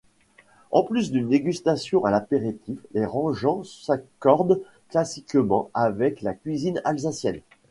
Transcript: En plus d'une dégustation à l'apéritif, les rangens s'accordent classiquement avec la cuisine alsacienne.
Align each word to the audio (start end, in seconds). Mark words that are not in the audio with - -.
En 0.71 0.81
plus 0.81 1.11
d'une 1.11 1.29
dégustation 1.29 2.05
à 2.05 2.09
l'apéritif, 2.09 2.79
les 2.95 3.05
rangens 3.05 3.63
s'accordent 3.85 4.59
classiquement 4.89 5.69
avec 5.75 6.23
la 6.23 6.33
cuisine 6.33 6.81
alsacienne. 6.85 7.41